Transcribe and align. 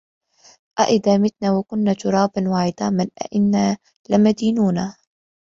أَإِذا 0.79 1.17
مِتنا 1.17 1.51
وَكُنّا 1.51 1.93
تُرابًا 1.93 2.49
وَعِظامًا 2.49 3.07
أَإِنّا 3.33 3.77
لَمَدينونَ 4.09 4.93